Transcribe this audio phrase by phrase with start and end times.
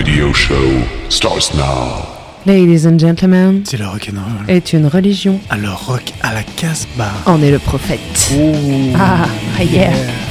[0.00, 2.06] radio show starts now.
[2.46, 4.48] Ladies and gentlemen, C'est le rock'n'roll.
[4.48, 5.38] est une religion.
[5.50, 7.12] Alors rock à la Casbah.
[7.26, 8.30] En est le prophète.
[8.34, 8.54] Oh.
[8.98, 9.26] Ah,
[9.62, 9.90] yeah.
[9.92, 10.29] Hey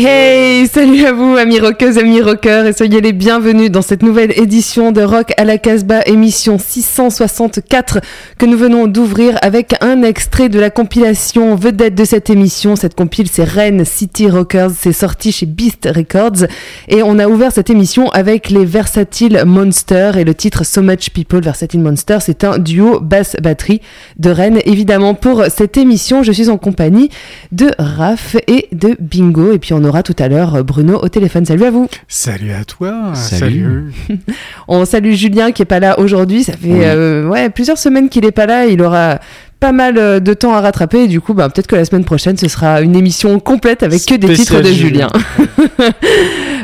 [0.00, 0.29] hey,
[0.72, 4.92] salut à vous amis rockeuses, amis rockeurs et soyez les bienvenus dans cette nouvelle édition
[4.92, 7.98] de Rock à la Casbah, émission 664
[8.38, 12.76] que nous venons d'ouvrir avec un extrait de la compilation vedette de cette émission.
[12.76, 16.46] Cette compile c'est Rennes City Rockers, c'est sorti chez Beast Records
[16.86, 21.10] et on a ouvert cette émission avec les Versatile Monsters et le titre So Much
[21.10, 23.80] People Versatile Monsters, c'est un duo basse batterie
[24.18, 24.60] de Rennes.
[24.66, 27.10] Évidemment pour cette émission, je suis en compagnie
[27.50, 31.44] de Raph et de Bingo et puis on aura tout à l'heure Bruno au téléphone.
[31.46, 31.88] Salut à vous.
[32.08, 33.12] Salut à toi.
[33.14, 33.92] Salut.
[34.68, 36.44] On salue Julien qui est pas là aujourd'hui.
[36.44, 36.80] Ça fait Oui.
[36.82, 38.66] euh, ouais plusieurs semaines qu'il est pas là.
[38.66, 39.18] Il aura
[39.58, 42.04] pas mal euh, de temps à rattraper et du coup bah, peut-être que la semaine
[42.04, 45.08] prochaine ce sera une émission complète avec que des titres de Julien.
[45.12, 45.90] Julien.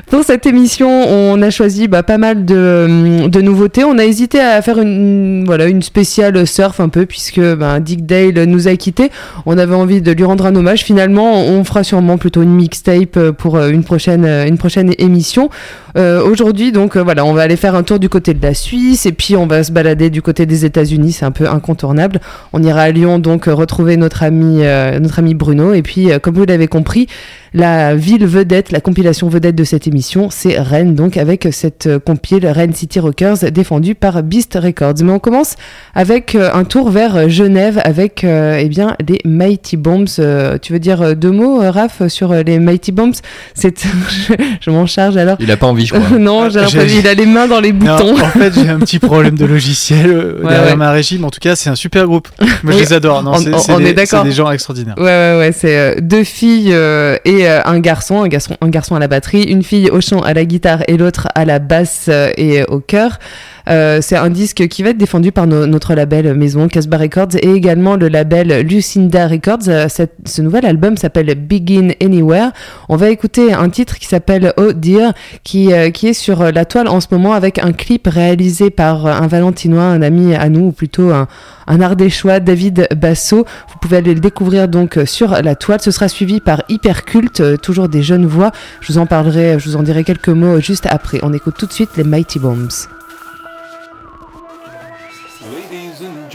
[0.08, 3.82] Pour cette émission, on a choisi bah, pas mal de, de nouveautés.
[3.82, 8.06] On a hésité à faire une, voilà, une spéciale surf un peu, puisque bah, Dick
[8.06, 9.10] Dale nous a quittés.
[9.46, 10.84] On avait envie de lui rendre un hommage.
[10.84, 14.92] Finalement, on fera sûrement plutôt une mixtape euh, pour euh, une prochaine, euh, une prochaine
[14.98, 15.50] émission.
[15.96, 18.54] Euh, Aujourd'hui, donc euh, voilà, on va aller faire un tour du côté de la
[18.54, 21.12] Suisse et puis on va se balader du côté des États-Unis.
[21.12, 22.20] C'est un peu incontournable.
[22.52, 25.72] On ira à Lyon donc euh, retrouver notre ami, euh, notre ami Bruno.
[25.72, 27.06] Et puis, euh, comme vous l'avez compris,
[27.54, 32.46] la ville vedette, la compilation vedette de cette émission, c'est Rennes, donc avec cette compile
[32.46, 34.96] Rennes City Rockers défendue par Beast Records.
[35.02, 35.56] Mais on commence
[35.94, 40.20] avec un tour vers Genève avec eh bien les Mighty Bombs.
[40.60, 43.14] Tu veux dire deux mots, Raph, sur les Mighty Bombs?
[43.54, 43.82] C'est
[44.28, 45.38] je, je m'en charge alors.
[45.40, 46.18] Il a pas envie, je crois.
[46.18, 48.14] non, j'ai l'impression qu'il a les mains dans les Non, boutons.
[48.22, 50.76] en fait, j'ai un petit problème de logiciel euh, Ouais, derrière ouais.
[50.76, 52.28] ma régie, mais en tout cas, c'est un super groupe.
[52.62, 53.22] Moi, je les adore.
[53.22, 54.22] Non, on- c'est on- c'est on des, est d'accord.
[54.22, 54.94] c'est des gens extraordinaires.
[54.98, 58.68] Ouais, ouais, ouais, c'est euh, deux filles euh, et euh, un garçon, un garçon, un
[58.68, 61.58] garçon à la batterie, une fille au chant, à la guitare et l'autre à la
[61.58, 63.18] basse euh, et euh, au chœur.
[63.68, 67.34] Euh, c'est un disque qui va être défendu par no- notre label maison Casbah Records
[67.42, 69.68] et également le label Lucinda Records.
[69.68, 69.88] Euh,
[70.24, 72.50] ce nouvel album s'appelle Begin Anywhere.
[72.88, 76.64] On va écouter un titre qui s'appelle Oh Dear qui, euh, qui est sur la
[76.64, 80.66] toile en ce moment avec un clip réalisé par un Valentinois, un ami à nous,
[80.66, 81.26] ou plutôt un,
[81.66, 83.44] un ardéchois, David Basso.
[83.68, 85.80] Vous pouvez aller le découvrir donc sur la toile.
[85.80, 88.52] Ce sera suivi par Hyperculte, toujours des jeunes voix.
[88.80, 91.18] Je vous en parlerai, je vous en dirai quelques mots juste après.
[91.22, 92.86] On écoute tout de suite les Mighty Bombs.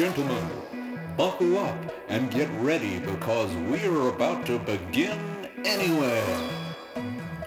[0.02, 0.50] Gentlemen,
[1.16, 1.78] buckle up
[2.10, 5.16] and get ready because we're about to begin
[5.64, 6.50] anywhere.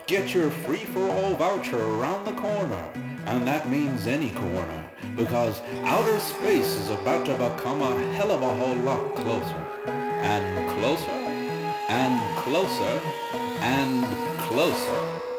[0.07, 2.85] Get your free-for-all voucher around the corner,
[3.27, 4.85] and that means any corner,
[5.17, 9.63] because outer space is about to become a hell of a whole lot closer.
[10.23, 11.11] And closer,
[11.89, 13.01] and closer,
[13.63, 14.07] and
[14.39, 15.34] closer.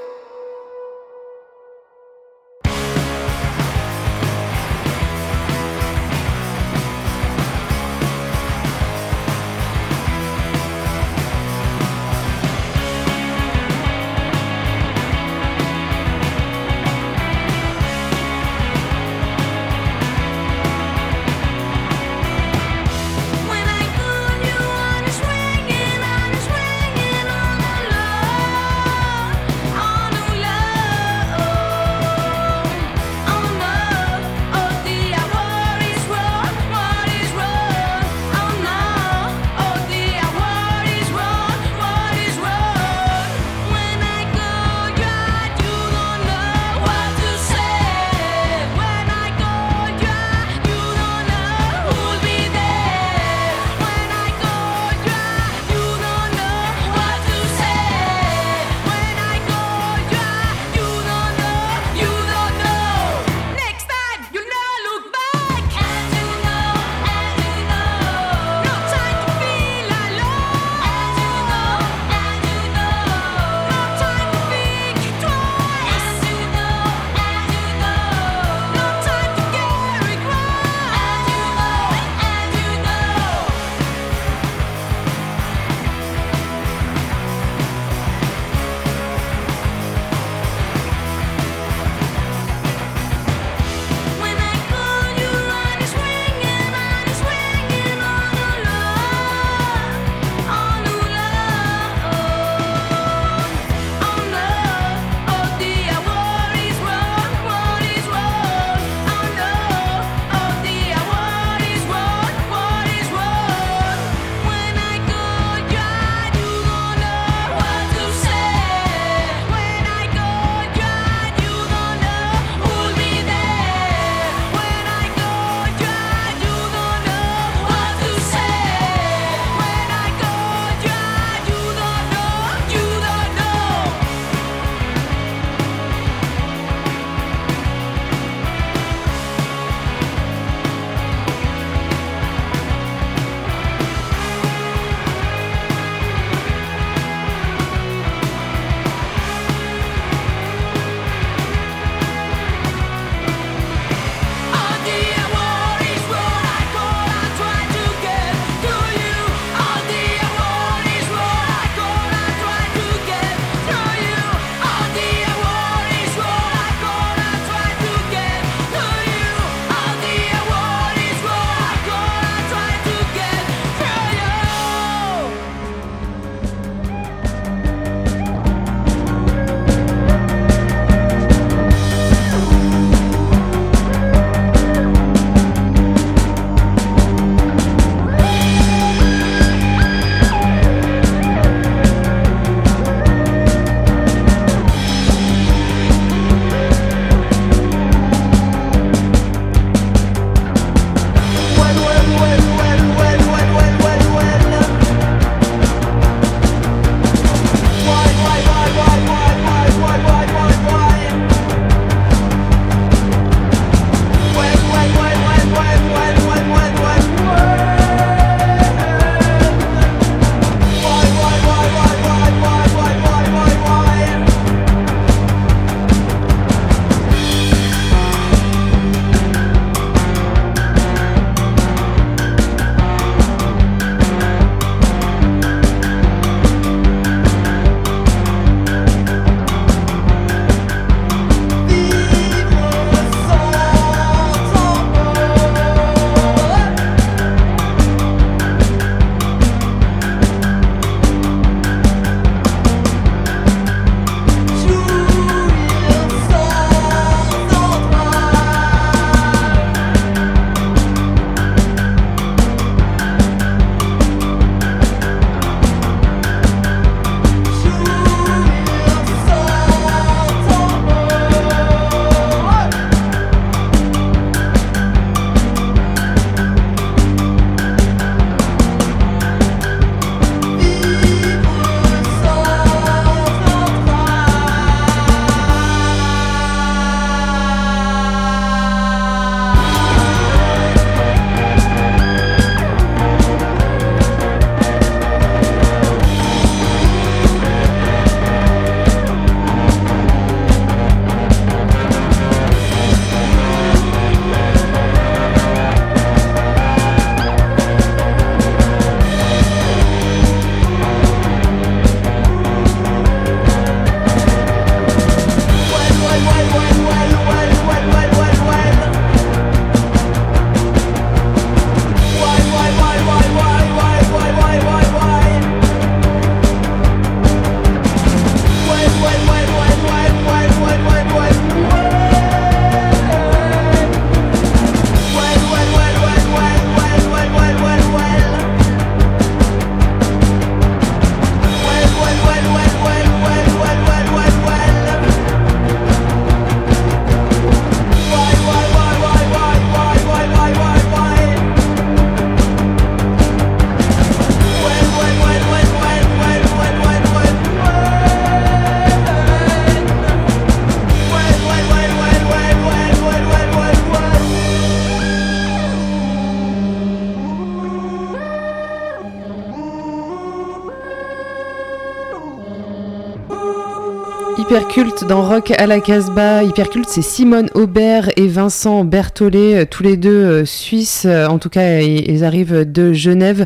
[374.76, 376.44] Hyperculte dans Rock à la Casbah.
[376.44, 381.06] Hyperculte, c'est Simone Aubert et Vincent Berthollet, euh, tous les deux euh, suisses.
[381.06, 383.46] Euh, en tout cas, ils arrivent de Genève.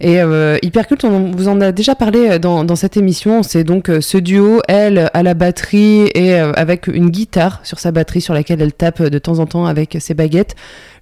[0.00, 3.42] Et euh, Hyperculte, on vous en a déjà parlé dans, cette émission.
[3.42, 8.20] C'est donc ce duo, elle à la batterie et avec une guitare sur sa batterie
[8.20, 10.56] sur laquelle elle tape de temps en temps avec ses baguettes.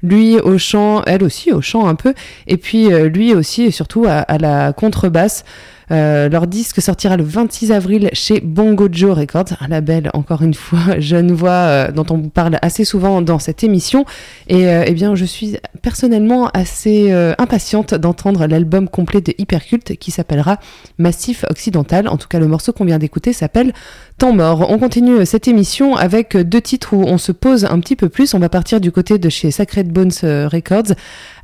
[0.04, 2.14] Lui au chant, elle aussi au chant un peu.
[2.46, 5.44] Et puis lui aussi et surtout à la contrebasse.
[5.90, 10.54] Euh, leur disque sortira le 26 avril chez Bongo Joe Records, un label encore une
[10.54, 14.04] fois jeune voix euh, dont on parle assez souvent dans cette émission.
[14.48, 20.10] Et euh, eh bien, je suis personnellement assez impatiente d'entendre l'album complet de Hypercult qui
[20.10, 20.58] s'appellera
[20.98, 22.08] Massif Occidental.
[22.08, 23.72] En tout cas, le morceau qu'on vient d'écouter s'appelle
[24.16, 24.70] Temps mort.
[24.70, 28.32] On continue cette émission avec deux titres où on se pose un petit peu plus.
[28.34, 30.94] On va partir du côté de chez Sacred Bones Records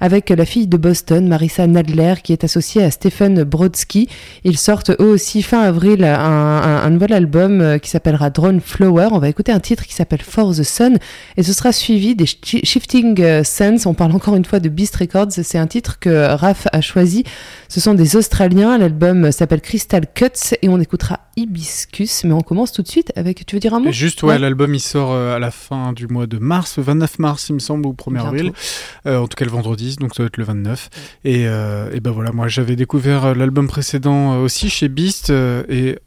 [0.00, 4.08] avec la fille de Boston, Marissa Nadler, qui est associée à Stephen Brodsky.
[4.44, 9.08] Ils sortent eux aussi fin avril un, nouvel album euh, qui s'appellera Drone Flower.
[9.10, 10.98] On va écouter un titre qui s'appelle For the Sun
[11.36, 13.86] et ce sera suivi des Shifting euh, Suns.
[13.86, 15.32] On parle encore une fois de Beast Records.
[15.32, 17.24] C'est un titre que Raph a choisi.
[17.70, 18.76] Ce sont des Australiens.
[18.76, 22.24] L'album s'appelle Crystal Cuts et on écoutera Hibiscus.
[22.24, 23.46] Mais on commence tout de suite avec.
[23.46, 23.90] Tu veux dire un mot?
[23.92, 27.48] Juste, ouais, l'album il sort euh, à la fin du mois de mars, 29 mars,
[27.48, 28.52] il me semble, ou 1er avril.
[29.06, 30.90] en tout cas, le vendredi, donc ça va être le 29.
[31.24, 35.98] Et, et ben voilà, moi j'avais découvert l'album précédent euh, aussi chez Beast euh, et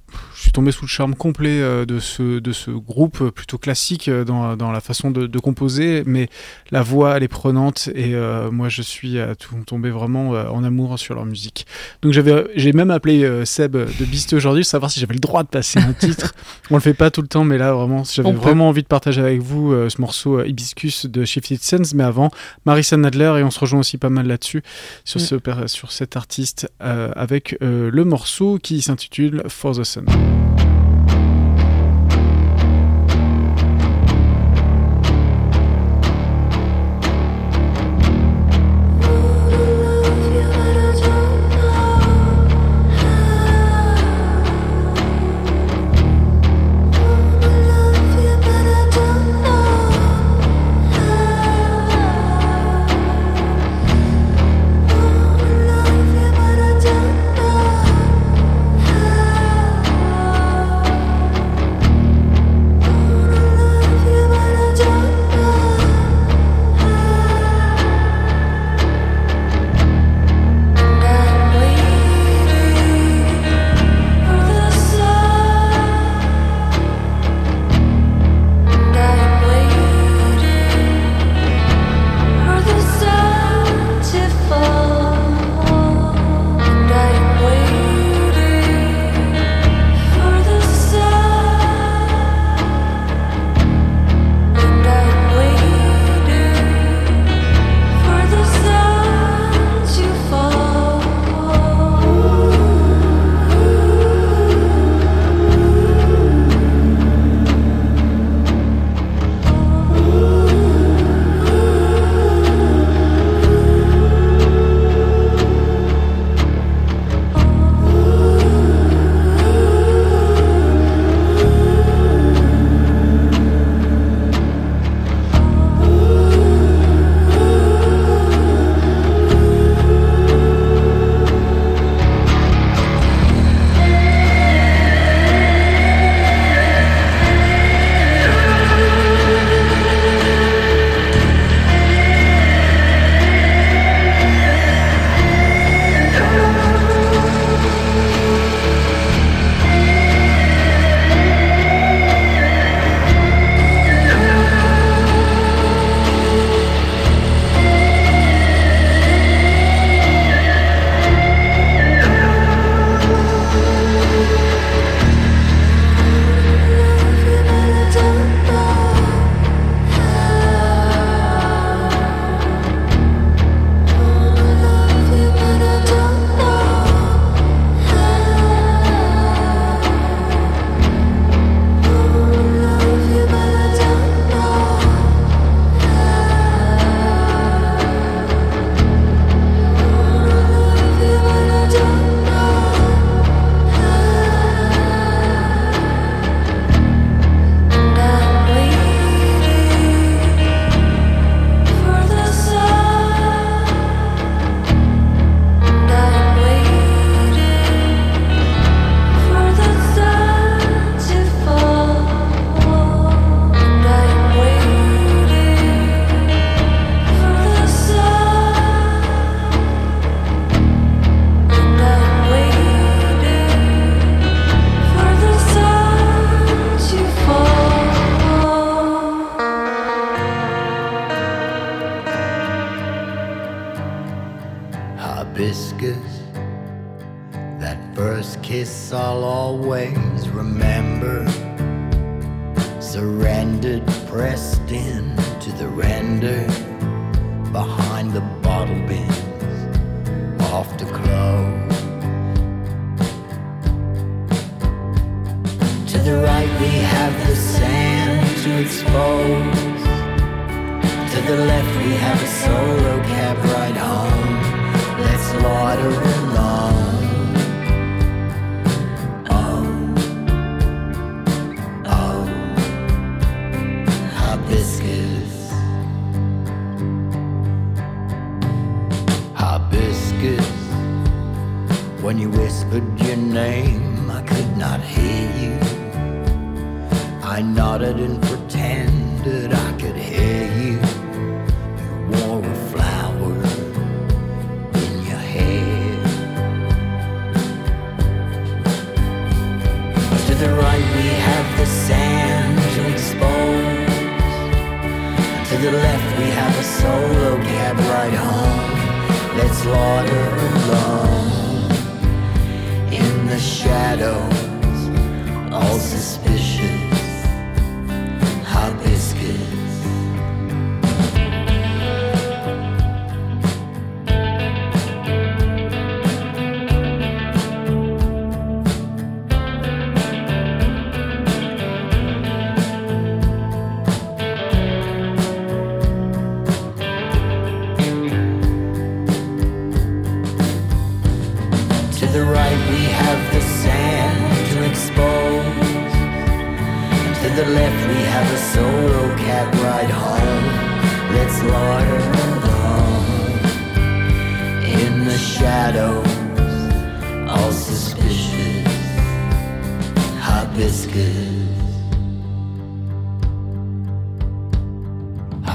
[0.44, 4.10] suis tombé sous le charme complet euh, de ce, de ce groupe euh, plutôt classique
[4.10, 6.30] euh, dans, dans la façon de, de, composer, mais
[6.72, 8.16] la voix elle est prenante et
[8.52, 9.18] moi je suis
[9.66, 11.66] tombé vraiment en amour sur leur musique.
[12.02, 15.50] Donc j'avais, j'ai même appelé Seb de Beast aujourd'hui, savoir si j'avais le droit de
[15.50, 16.34] passer un titre.
[16.72, 19.22] On le fait pas tout le temps, mais là vraiment, j'avais vraiment envie de partager
[19.22, 22.32] avec vous ce morceau Hibiscus de Shifted Sense, mais avant
[22.66, 24.64] Marissa Nadler et on se rejoint aussi pas mal là-dessus
[25.04, 25.24] sur, mm.
[25.24, 30.06] ce, sur cet artiste avec le morceau qui s'intitule For the Sun.
[30.34, 30.73] Hibiscus.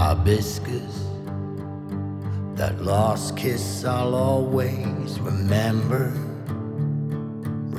[0.09, 1.05] Hibiscus.
[2.55, 6.15] That lost kiss I'll always remember.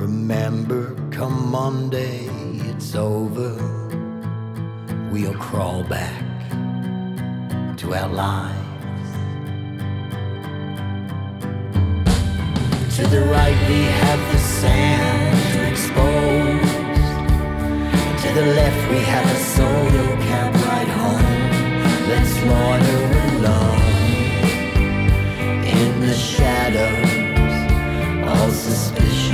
[0.04, 2.28] Remember, come Monday,
[2.70, 3.50] it's over.
[5.10, 6.22] We'll crawl back
[7.78, 9.08] to our lives.
[12.94, 16.70] To the right, we have the sand to expose.
[18.22, 21.29] To the left, we have a solo cab ride home
[28.50, 29.29] suspicion.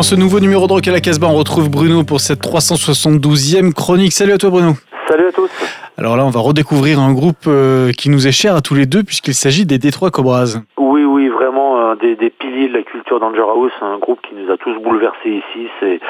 [0.00, 3.74] Dans ce nouveau numéro de Rock à la Casbah, on retrouve Bruno pour cette 372e
[3.74, 4.14] chronique.
[4.14, 4.72] Salut à toi Bruno.
[5.06, 5.50] Salut à tous.
[5.98, 8.86] Alors là, on va redécouvrir un groupe euh, qui nous est cher à tous les
[8.86, 10.56] deux puisqu'il s'agit des Détroits Cobras.
[10.78, 14.50] Oui, oui, vraiment un des, piliers de la culture d'Anger House, un groupe qui nous
[14.50, 15.68] a tous bouleversés ici.
[15.80, 16.00] C'est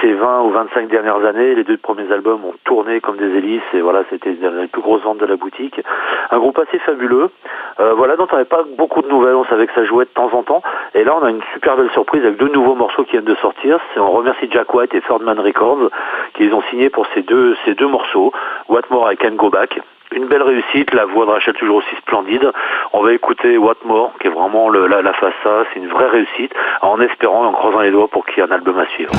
[0.00, 3.62] ces 20 ou 25 dernières années, les deux premiers albums ont tourné comme des hélices
[3.72, 5.80] et voilà, c'était les plus grosses ventes de la boutique.
[6.30, 7.30] Un groupe assez fabuleux,
[7.80, 10.10] euh, voilà, dont on n'avait pas beaucoup de nouvelles, on savait que ça jouait de
[10.10, 10.62] temps en temps.
[10.94, 13.34] Et là, on a une super belle surprise avec deux nouveaux morceaux qui viennent de
[13.36, 13.78] sortir.
[13.96, 15.90] On remercie Jack White et Ferdman Records
[16.34, 18.32] qui les ont signés pour ces deux, ces deux morceaux,
[18.68, 19.80] What More I Can Go Back.
[20.12, 22.50] Une belle réussite, la voix de Rachel toujours aussi splendide.
[22.92, 26.52] On va écouter What More, qui est vraiment la, la A, c'est une vraie réussite,
[26.82, 29.12] en espérant et en croisant les doigts pour qu'il y ait un album à suivre.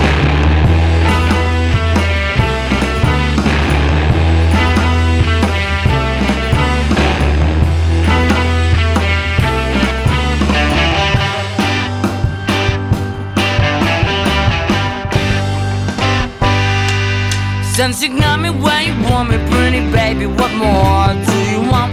[17.82, 21.92] Since you got me where you want me, pretty baby, what more do you want?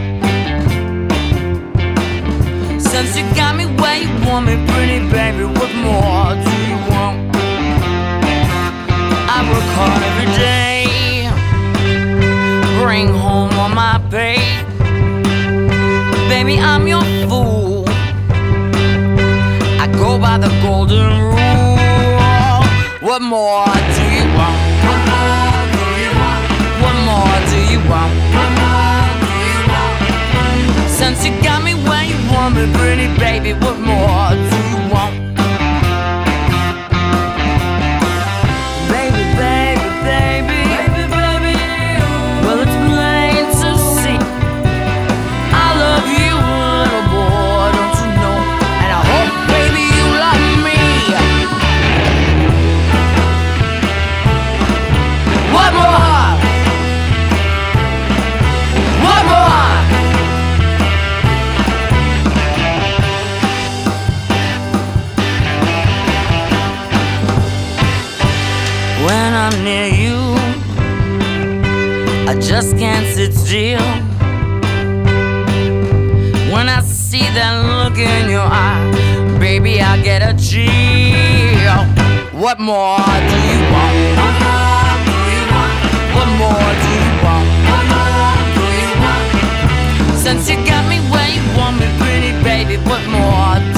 [2.79, 7.35] Since you got me where you want me, pretty baby, what more do you want?
[9.35, 11.31] I work hard every day,
[12.83, 14.37] bring home all my pay.
[16.29, 17.85] Baby, I'm your fool.
[19.81, 21.39] I go by the golden rule.
[23.01, 24.18] What more do you
[31.29, 34.68] you got me where you want me, pretty baby, what more
[69.65, 70.37] near you,
[72.29, 73.81] I just can't sit still.
[76.53, 81.85] When I see that look in your eye, baby, I get a chill.
[82.39, 82.99] What more
[83.31, 83.97] do you want?
[86.15, 87.49] What more do you want?
[90.19, 93.78] Since you got me where you want me, pretty baby, what more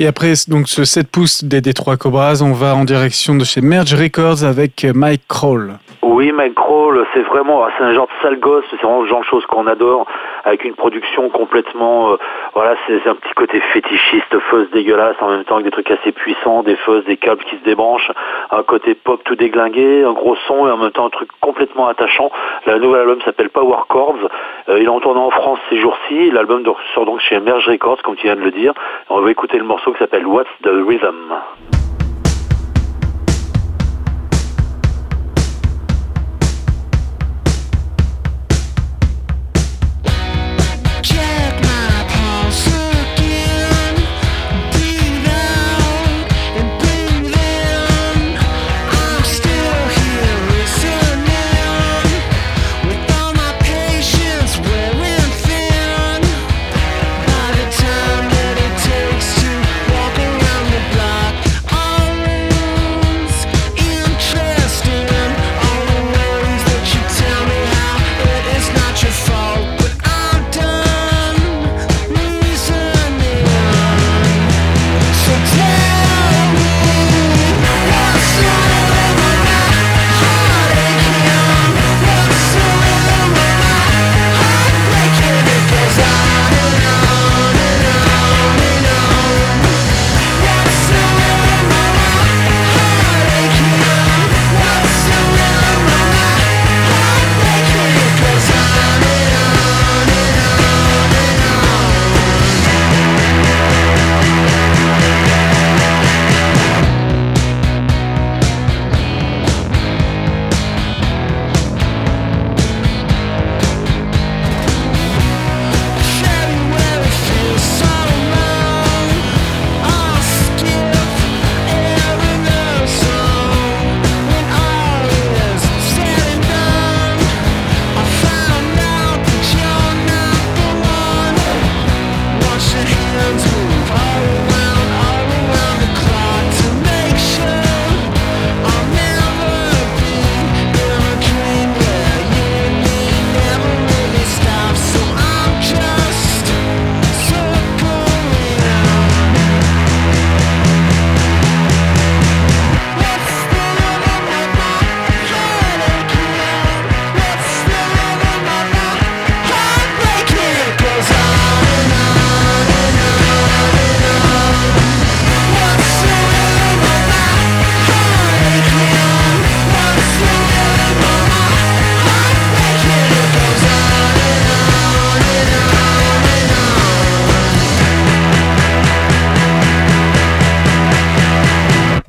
[0.00, 3.60] Et après donc ce 7 pouces des Détroit Cobras, on va en direction de chez
[3.60, 5.78] Merge Records avec Mike Kroll.
[6.18, 9.20] Oui, Mike Kroll, c'est vraiment, c'est un genre de sale gosse, c'est vraiment le genre
[9.20, 10.04] de choses qu'on adore,
[10.44, 12.16] avec une production complètement, euh,
[12.54, 16.10] voilà, c'est un petit côté fétichiste, fuzz dégueulasse, en même temps avec des trucs assez
[16.10, 18.10] puissants, des fuzz, des câbles qui se débranchent,
[18.50, 21.86] un côté pop tout déglingué, un gros son et en même temps un truc complètement
[21.86, 22.32] attachant.
[22.66, 24.28] Le nouvel album s'appelle Power Chords,
[24.68, 28.02] Euh, il est en tournée en France ces jours-ci, l'album sort donc chez Merge Records,
[28.02, 28.72] comme tu viens de le dire.
[29.08, 31.77] On va écouter le morceau qui s'appelle What's the Rhythm?
[41.00, 41.67] Check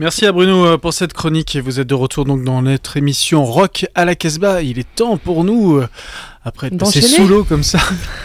[0.10, 2.98] Merci à Bruno euh, pour cette chronique et vous êtes de retour donc dans notre
[2.98, 4.64] émission Rock à la Casbah.
[4.64, 5.88] Il est temps pour nous, euh,
[6.44, 7.78] après passé D'enchaîner sous l'eau comme ça,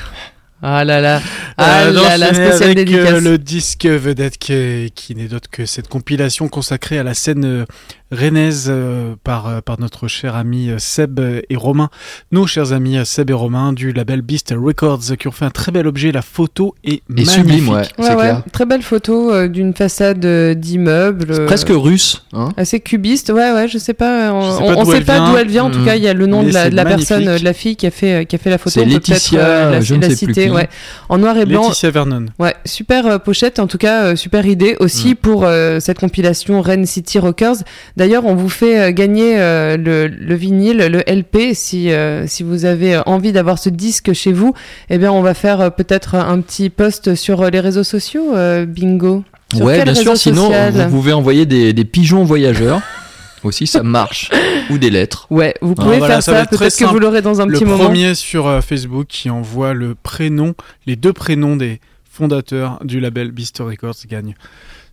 [0.63, 1.21] Ah là là,
[1.59, 3.21] ah euh, là là, d'enchaîner spécial avec dédicace.
[3.23, 7.67] le disque vedette qui, qui n'est d'autre que cette compilation consacrée à la scène
[8.15, 11.89] rennaise euh, par, euh, par notre cher ami euh, Seb et Romain,
[12.33, 15.51] nos chers amis euh, Seb et Romain du label Beast Records qui ont fait un
[15.51, 16.13] très bel objet.
[16.13, 17.35] La photo est Et magnifique.
[17.35, 18.43] sublime, ouais, Ouais, c'est ouais, clair.
[18.53, 21.27] très belle photo euh, d'une façade euh, d'immeuble.
[21.35, 22.49] C'est euh, presque russe, hein.
[22.57, 24.33] Assez cubiste, ouais, ouais, je sais pas.
[24.33, 25.65] On, sais pas d'où sait elle pas d'où elle vient.
[25.65, 26.85] En tout mm, cas, il y a le nom mais de la, c'est de la
[26.85, 28.71] personne, euh, de la fille qui a fait, euh, qui a fait la photo.
[28.81, 30.51] C'est Laetitia, la, je ne la sais plus citer, qui.
[30.55, 30.69] ouais.
[31.09, 31.63] En noir et blanc.
[31.63, 32.27] Laetitia Vernon.
[32.39, 35.17] Ouais, super euh, pochette, en tout cas, euh, super idée aussi Mm.
[35.17, 37.57] pour euh, cette compilation Rennes City Rockers.
[38.05, 42.43] D'ailleurs, on vous fait euh, gagner euh, le, le vinyle, le LP, si, euh, si
[42.43, 44.53] vous avez envie d'avoir ce disque chez vous.
[44.91, 48.67] Eh bien, on va faire euh, peut-être un petit post sur les réseaux sociaux, euh,
[48.67, 49.25] bingo.
[49.55, 50.19] Sur Ouais, bien sûr.
[50.19, 52.83] Sinon, vous pouvez envoyer des, des pigeons voyageurs.
[53.43, 54.29] aussi, ça marche.
[54.69, 55.27] Ou des lettres.
[55.31, 57.65] Ouais, vous Ah, pouvez voilà, faire ça Peut-être que vous l'aurez dans un le petit
[57.65, 57.85] moment.
[57.85, 60.53] premier sur euh, Facebook qui envoie le prénom,
[60.87, 64.35] les deux prénoms des fondateurs du label Beast Records gagne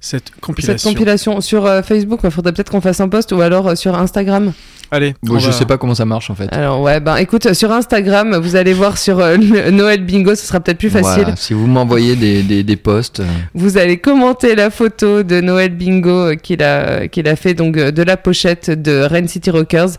[0.02, 0.90] cette Cette compilation.
[0.90, 3.96] compilation sur euh, Facebook, il faudrait peut-être qu'on fasse un post ou alors euh, sur
[3.98, 4.52] Instagram.
[4.94, 6.50] Allez, Bon, on je va- sais pas comment ça marche en fait.
[6.52, 9.38] Alors ouais, ben écoute, sur Instagram, vous allez voir sur euh,
[9.72, 11.22] Noël Bingo, ce sera peut-être plus facile.
[11.24, 15.40] Voilà, si vous m'envoyez des, des, des posts, euh, Vous allez commenter la photo de
[15.40, 19.28] Noël Bingo euh, qu'il a, qu'il a fait donc euh, de la pochette de Rain
[19.28, 19.92] City Rockers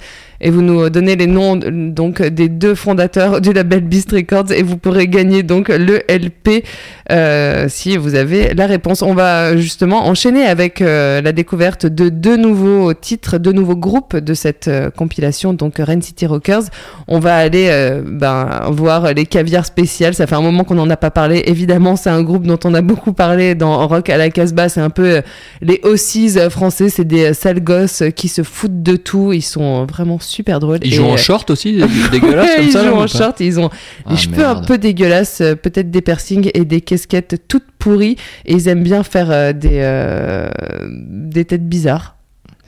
[0.45, 4.51] et vous nous donnez les noms euh, donc des deux fondateurs du label Beast Records
[4.53, 6.65] et vous pourrez gagner donc le LP
[7.11, 9.01] euh, si vous avez la réponse.
[9.03, 14.17] On va justement enchaîner avec euh, la découverte de deux nouveaux titres, deux nouveaux groupes
[14.17, 16.62] de cette euh, compilation donc Rain City Rockers.
[17.09, 20.14] On va aller euh, ben, voir les caviars spéciales.
[20.14, 21.42] Ça fait un moment qu'on n'en a pas parlé.
[21.47, 24.68] Évidemment, c'est un groupe dont on a beaucoup parlé dans Rock à la Casbah.
[24.68, 25.23] C'est un peu euh,
[25.61, 26.88] les euh, français.
[26.88, 29.33] C'est des euh, sales gosses euh, qui se foutent de tout.
[29.33, 30.79] Ils sont euh, vraiment super drôles.
[30.83, 32.83] ils Et, jouent en euh, short aussi, dé- dégueulasse ouais, comme ils ça.
[32.83, 33.40] là, jouent ou en short.
[33.40, 33.71] Ils ont
[34.07, 38.16] Ah, les cheveux un peu dégueulasses, euh, peut-être des piercings et des casquettes toutes pourries.
[38.47, 40.49] Et ils aiment bien faire euh, des, euh,
[40.83, 42.16] des têtes bizarres.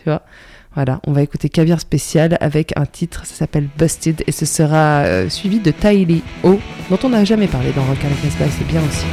[0.03, 0.23] Tu vois
[0.75, 4.25] Voilà, on va écouter Caviar Spécial avec un titre, ça s'appelle Busted.
[4.27, 6.59] Et ce sera euh, suivi de Tylee O,
[6.91, 9.07] dont on n'a jamais parlé dans Rock et c'est bien aussi.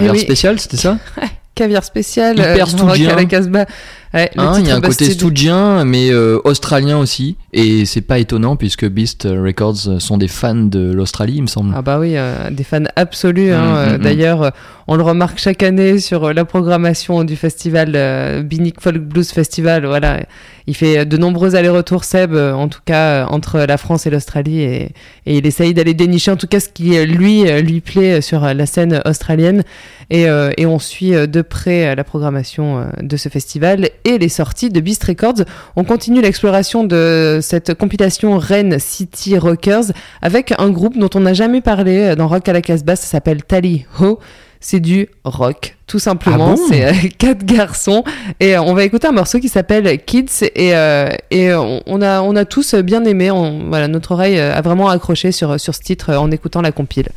[0.00, 0.20] Caviar oui.
[0.20, 0.98] spécial, c'était ça
[1.54, 3.10] Caviar spécial, Hyper stoudien.
[3.10, 3.66] à la Casbah.
[4.14, 7.36] Ouais, Hein, Il y a un côté stoudien, mais euh, australien aussi.
[7.52, 11.72] Et c'est pas étonnant puisque Beast Records sont des fans de l'Australie, il me semble.
[11.76, 13.52] Ah bah oui, euh, des fans absolus.
[13.52, 13.60] hein.
[13.64, 14.02] Mm, Euh, mm, mm.
[14.04, 14.50] D'ailleurs, euh,
[14.86, 19.84] on le remarque chaque année sur la programmation du festival euh, Binic Folk Blues Festival.
[19.84, 20.20] Voilà,
[20.68, 24.82] il fait de nombreux allers-retours, Seb, en tout cas entre la France et l'Australie, et,
[25.26, 28.66] et il essaye d'aller dénicher en tout cas ce qui lui lui plaît sur la
[28.66, 29.64] scène australienne.
[30.12, 34.68] Et, euh, et on suit de près la programmation de ce festival et les sorties
[34.68, 35.44] de Beast Records.
[35.76, 41.34] On continue l'exploration de cette compilation Rennes City Rockers avec un groupe dont on n'a
[41.34, 44.18] jamais parlé euh, dans Rock à la Casbah, ça s'appelle Tally Ho.
[44.62, 46.52] C'est du rock, tout simplement.
[46.52, 48.04] Ah bon c'est euh, quatre garçons
[48.40, 52.20] et euh, on va écouter un morceau qui s'appelle Kids et, euh, et on, a
[52.20, 53.30] on a tous bien aimé.
[53.30, 57.08] On, voilà, notre oreille a vraiment accroché sur sur ce titre en écoutant la compile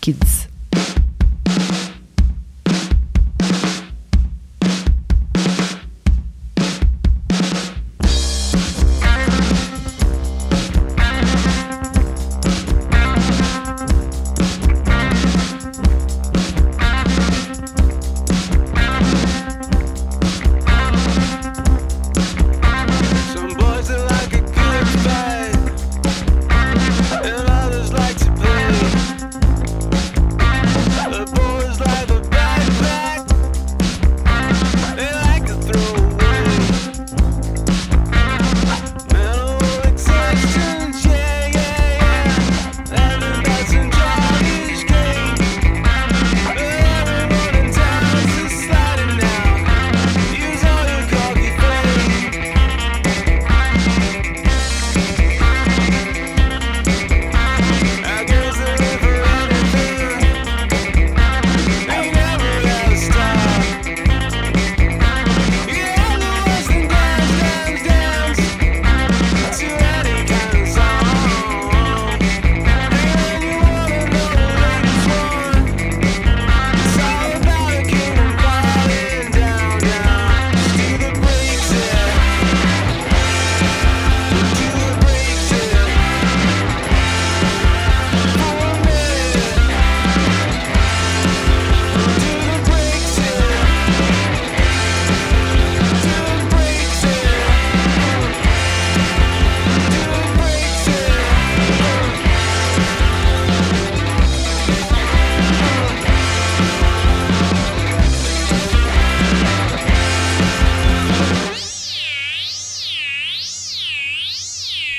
[0.00, 0.53] Kids.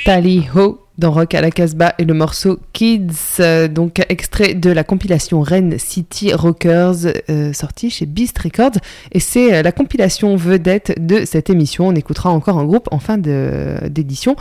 [0.05, 4.69] Tally Ho dans Rock à la Casbah et le morceau Kids, euh, donc extrait de
[4.69, 8.77] la compilation Rennes City Rockers euh, sortie chez Beast Records
[9.11, 11.87] et c'est euh, la compilation vedette de cette émission.
[11.87, 14.35] On écoutera encore un groupe en fin d'édition.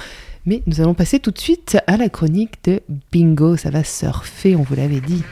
[0.44, 3.56] Mais nous allons passer tout de suite à la chronique de Bingo.
[3.56, 5.22] Ça va surfer, on vous l'avait dit.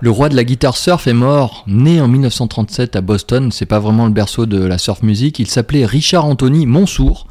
[0.00, 3.78] Le roi de la guitare surf est mort, né en 1937 à Boston, c'est pas
[3.78, 7.26] vraiment le berceau de la surf music, il s'appelait Richard Anthony Monsour.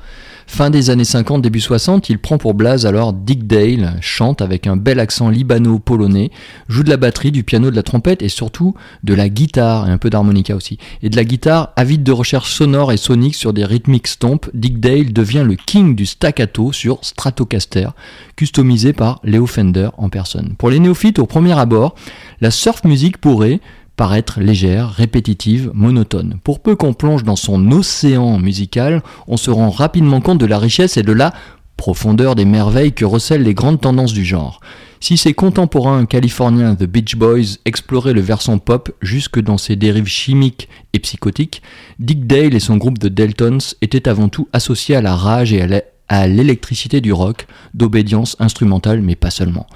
[0.47, 4.67] Fin des années 50, début 60, il prend pour blase alors Dick Dale, chante avec
[4.67, 6.31] un bel accent libano-polonais,
[6.69, 9.91] joue de la batterie, du piano, de la trompette et surtout de la guitare et
[9.91, 10.77] un peu d'harmonica aussi.
[11.01, 14.79] Et de la guitare, avide de recherche sonore et sonique sur des rythmiques stomp, Dick
[14.79, 17.89] Dale devient le king du staccato sur Stratocaster,
[18.35, 20.55] customisé par Leo Fender en personne.
[20.57, 21.95] Pour les néophytes, au premier abord,
[22.39, 23.59] la surf music pourrait
[23.95, 26.39] paraître légère, répétitive, monotone.
[26.43, 30.59] Pour peu qu'on plonge dans son océan musical, on se rend rapidement compte de la
[30.59, 31.33] richesse et de la
[31.77, 34.59] profondeur des merveilles que recèlent les grandes tendances du genre.
[34.99, 40.07] Si ses contemporains californiens The Beach Boys exploraient le versant pop jusque dans ses dérives
[40.07, 41.61] chimiques et psychotiques,
[41.99, 45.83] Dick Dale et son groupe de Deltons étaient avant tout associés à la rage et
[46.07, 49.67] à l'électricité du rock, d'obédience instrumentale mais pas seulement.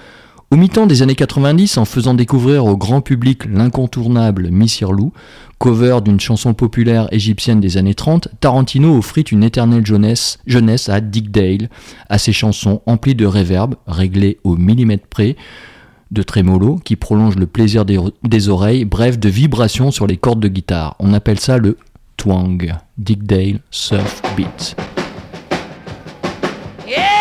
[0.52, 5.14] Au mi-temps des années 90, en faisant découvrir au grand public l'incontournable Missirlou,
[5.60, 10.40] cover d'une chanson populaire égyptienne des années 30, Tarantino offrit une éternelle jeunesse,
[10.90, 11.70] à Dick Dale,
[12.10, 15.36] à ses chansons emplies de réverb, réglées au millimètre près,
[16.10, 20.48] de trémolo, qui prolonge le plaisir des, oreilles, bref, de vibrations sur les cordes de
[20.48, 20.96] guitare.
[20.98, 21.78] On appelle ça le
[22.18, 22.74] twang.
[22.98, 24.76] Dick Dale Surf Beat.
[26.88, 27.20] Yeah,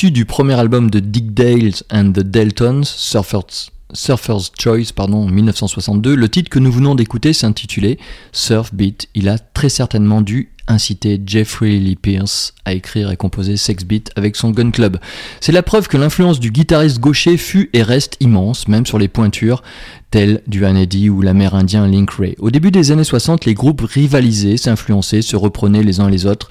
[0.00, 6.14] Du premier album de Dick Dale and the Deltons, Surfers Choice pardon, en 1962.
[6.14, 7.98] Le titre que nous venons d'écouter s'intitulait
[8.30, 9.08] Surf Beat.
[9.16, 14.12] Il a très certainement dû inciter Jeffrey Lee Pierce à écrire et composer Sex Beat
[14.14, 14.98] avec son Gun Club.
[15.40, 19.08] C'est la preuve que l'influence du guitariste gaucher fut et reste immense, même sur les
[19.08, 19.64] pointures
[20.12, 22.36] telles du Hanedy ou l'amérindien Link Ray.
[22.38, 26.48] Au début des années 60, les groupes rivalisaient, s'influençaient, se reprenaient les uns les autres.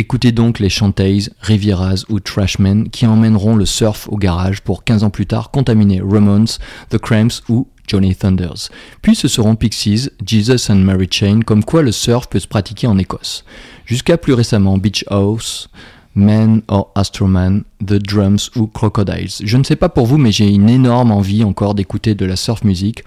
[0.00, 5.02] Écoutez donc les Chantays, Rivieras ou Trashmen qui emmèneront le surf au garage pour 15
[5.02, 6.46] ans plus tard contaminer Ramones,
[6.90, 8.68] The Cramps ou Johnny Thunders.
[9.02, 12.86] Puis ce seront Pixies, Jesus and Mary Chain, comme quoi le surf peut se pratiquer
[12.86, 13.44] en Écosse.
[13.86, 15.68] Jusqu'à plus récemment Beach House,
[16.14, 19.32] Man or Astroman, The Drums ou Crocodiles.
[19.42, 22.36] Je ne sais pas pour vous, mais j'ai une énorme envie encore d'écouter de la
[22.36, 23.02] surf music.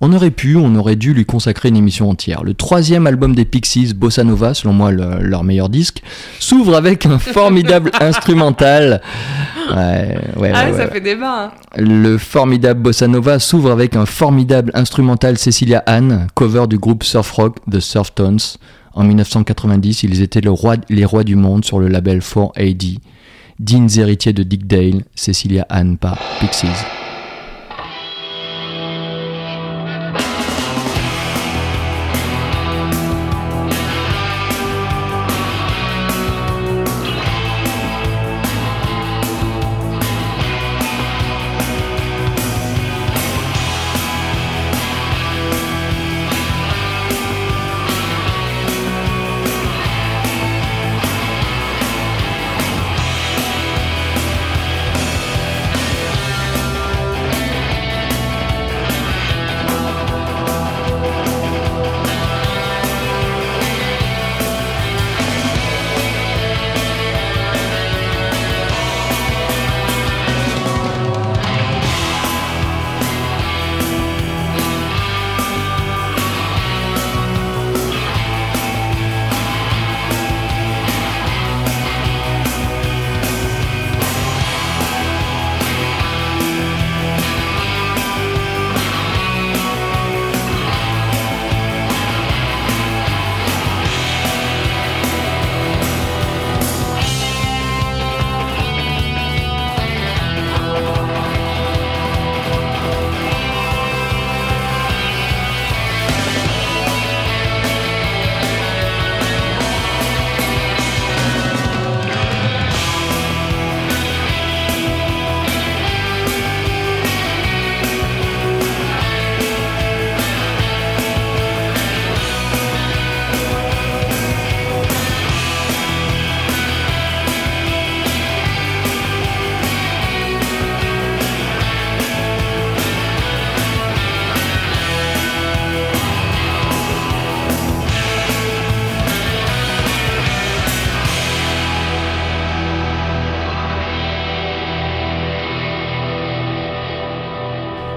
[0.00, 2.44] On aurait pu, on aurait dû lui consacrer une émission entière.
[2.44, 6.02] Le troisième album des Pixies, Bossa Nova, selon moi le- leur meilleur disque,
[6.38, 9.00] s'ouvre avec un formidable instrumental.
[9.74, 11.44] Ouais, ouais, Ah, ouais, ça fait débat.
[11.46, 11.50] hein.
[11.78, 17.30] Le formidable Bossa Nova s'ouvre avec un formidable instrumental Cecilia Anne, cover du groupe surf
[17.32, 18.38] rock The Surftones.
[18.94, 22.98] En 1990, ils étaient le roi- les rois du monde sur le label 4AD.
[23.58, 26.66] Dignes héritiers de Dick Dale, Cecilia Anne par Pixies.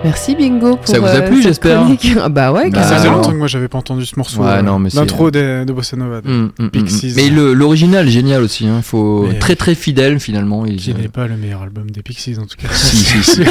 [0.04, 1.86] Merci Bingo pour Ça vous a euh, plu, j'espère.
[2.22, 4.42] Ah Bah ouais, Bah, Ça faisait longtemps que moi j'avais pas entendu ce morceau.
[4.42, 6.22] Ouais, euh, non, mais c'est- L'intro de, de Bossa Nova.
[6.22, 7.14] de- Hum, hum, hum, Pixies.
[7.18, 8.66] Mais le- l'original est génial aussi.
[8.66, 10.66] Il faut Mais- très très fidèle finalement.
[10.66, 12.70] Il- n'est pas le meilleur album des Pixies en tout cas.
[12.74, 13.42] Si, si, si.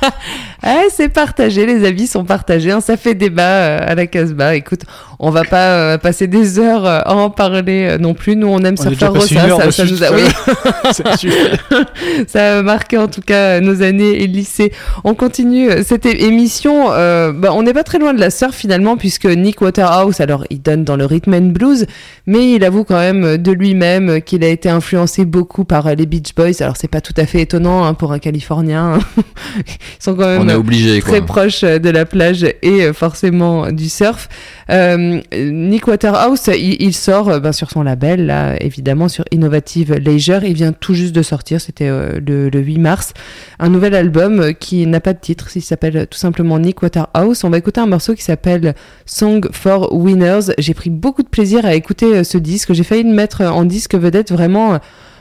[0.68, 4.56] Ah, c'est partagé, les avis sont partagés, hein, ça fait débat euh, à la Casbah.
[4.56, 4.80] Écoute,
[5.18, 8.36] on va pas euh, passer des heures euh, à en parler non plus.
[8.36, 10.22] Nous, on aime On déjà faire une ça, ça, nous a, oui.
[12.26, 14.72] Ça a marqué en tout cas nos années et lycée.
[15.04, 16.90] On continue cette émission.
[16.90, 20.44] euh, bah, on n'est pas très loin de la surf finalement, puisque Nick Waterhouse, alors
[20.50, 21.86] il donne dans le rhythm and blues,
[22.26, 26.34] mais il avoue quand même de lui-même qu'il a été influencé beaucoup par les Beach
[26.34, 26.60] Boys.
[26.60, 28.98] Alors c'est pas tout à fait étonnant hein, pour un Californien.
[29.56, 33.88] Ils sont quand même obligé très proche euh, de la plage et euh, forcément du
[33.88, 34.28] surf.
[34.70, 40.44] Euh, Nick Waterhouse, il, sort ben, sur son label, là, évidemment, sur Innovative Leisure.
[40.44, 43.12] Il vient tout juste de sortir, c'était le, le 8 mars,
[43.58, 47.44] un nouvel album qui n'a pas de titre, il s'appelle tout simplement Nick Waterhouse.
[47.44, 50.52] On va écouter un morceau qui s'appelle Song for Winners.
[50.58, 52.72] J'ai pris beaucoup de plaisir à écouter ce disque.
[52.72, 54.80] J'ai failli le mettre en disque vedette vraiment.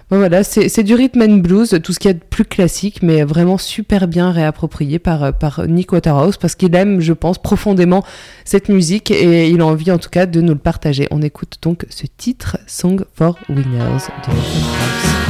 [0.09, 3.23] Voilà, c'est du rhythm and blues, tout ce qu'il y a de plus classique, mais
[3.23, 8.03] vraiment super bien réapproprié par, euh, par Nick Waterhouse, parce qu'il aime, je pense, profondément
[8.43, 11.07] cette musique et il a envie en tout cas de nous le partager.
[11.09, 15.24] On écoute donc ce titre, Song for Winners de Waterhouse.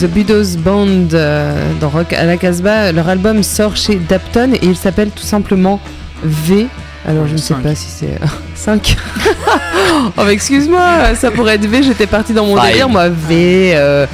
[0.00, 2.92] The Budos Band euh, dans Rock à la Casbah.
[2.92, 5.80] Leur album sort chez Dapton et il s'appelle tout simplement
[6.24, 6.66] V.
[7.06, 7.62] Alors je ne sais Cinq.
[7.62, 8.18] pas si c'est
[8.54, 8.96] 5.
[10.06, 12.70] oh bah excuse-moi, ça pourrait être V, j'étais parti dans mon Five.
[12.70, 14.06] délire, moi V, euh,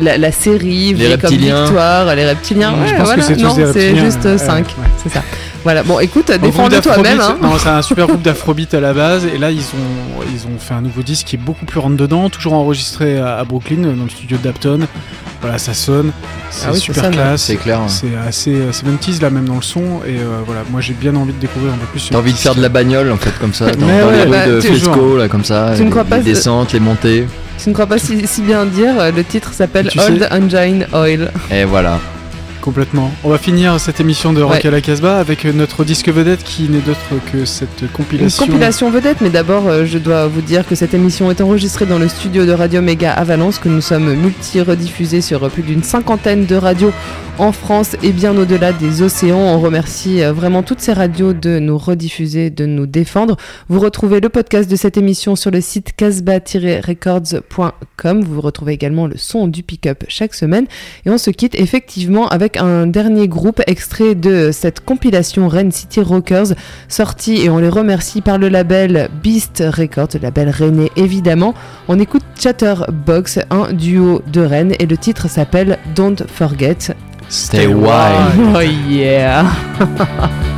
[0.00, 1.64] la, la série, V Les comme reptiliens.
[1.64, 2.74] victoire, les reptiliens.
[2.86, 3.22] Je Ouais, pense que voilà.
[3.22, 4.72] c'est tous non, des c'est juste ouais, 5, ouais.
[5.02, 5.22] c'est ça.
[5.64, 7.20] Voilà, bon écoute, défends-le toi-même.
[7.20, 7.38] Hein.
[7.42, 9.24] Non, c'est un super groupe d'afrobeat à la base.
[9.34, 11.96] Et là, ils ont, ils ont fait un nouveau disque qui est beaucoup plus rentre
[11.96, 14.80] dedans, toujours enregistré à, à Brooklyn, dans le studio d'Apton.
[15.40, 16.10] Voilà, ça sonne.
[16.50, 17.12] C'est Ah oui, super sonne.
[17.14, 17.42] classe.
[17.42, 17.80] C'est clair.
[17.80, 17.88] hein.
[17.88, 19.80] C'est assez euh, 70s là même dans le son.
[20.06, 22.08] Et euh, voilà, moi j'ai bien envie de découvrir un peu plus.
[22.10, 24.30] T'as envie de faire de la bagnole en fait comme ça dans, dans ouais, les
[24.30, 26.80] bah, rues de là comme ça, tu ne les, crois pas, les c'est- descentes, les
[26.80, 27.26] montées
[27.62, 30.86] Tu ne crois pas si, si bien dire, euh, le titre s'appelle Old sais- Engine
[30.94, 31.30] Oil.
[31.50, 31.98] et voilà.
[32.64, 33.12] Complètement.
[33.24, 34.66] On va finir cette émission de Rock Ouais.
[34.66, 36.98] à la Casbah avec notre disque vedette qui n'est d'autre
[37.30, 38.46] que cette Une compilation.
[38.46, 41.98] compilation vedette, mais d'abord, euh, je dois vous dire que cette émission est enregistrée dans
[41.98, 45.82] le studio de Radio Méga à Valence, que nous sommes multi-rediffusés sur euh, plus d'une
[45.82, 46.92] cinquantaine de radios
[47.36, 49.36] en France et bien au-delà des océans.
[49.36, 53.36] On remercie euh, vraiment toutes ces radios de nous rediffuser, de nous défendre.
[53.68, 58.24] Vous retrouvez le podcast de cette émission sur le site casbah-records.com.
[58.24, 60.64] Vous retrouvez également le son du pick-up chaque semaine.
[61.04, 66.00] Et on se quitte effectivement avec un dernier groupe extrait de cette compilation Rennes City
[66.00, 66.54] Rockers
[66.88, 71.54] sorti et on les remercie par le label Beast Records, le label rennais évidemment.
[71.88, 76.78] On écoute Chatterbox, un duo de Rennes et le titre s'appelle Don't Forget.
[77.28, 78.54] Stay wild.
[78.54, 79.44] Oh yeah